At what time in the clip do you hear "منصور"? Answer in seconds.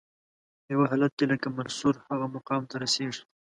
1.57-1.93